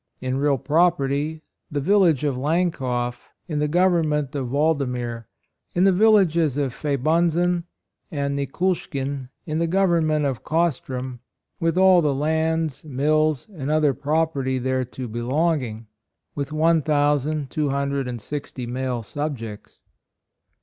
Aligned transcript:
In 0.19 0.39
real 0.39 0.57
property, 0.57 1.43
the 1.69 1.79
village 1.79 2.23
of 2.23 2.35
Lankoff, 2.35 3.29
in 3.47 3.59
the 3.59 3.69
Gov 3.69 4.01
ernment 4.03 4.33
of 4.33 4.47
Waladmir, 4.49 5.25
and 5.75 5.85
the 5.85 5.91
vil 5.91 6.13
lages 6.13 6.57
Fabanzin 6.71 7.65
and 8.09 8.35
Kikulskin, 8.39 9.29
in 9.45 9.59
the 9.59 9.67
Government 9.67 10.25
of 10.25 10.43
Kostrom, 10.43 11.19
with 11.59 11.77
all 11.77 12.01
the 12.01 12.15
lands, 12.15 12.83
mills 12.83 13.47
and 13.55 13.69
other 13.69 13.93
pro 13.93 14.25
perty 14.25 14.57
thereto 14.59 15.07
belonging, 15.07 15.85
with 16.33 16.51
one 16.51 16.81
thousand 16.81 17.51
two 17.51 17.69
hundred 17.69 18.07
and 18.07 18.19
sixty 18.19 18.65
male 18.65 19.03
subjects. 19.03 19.83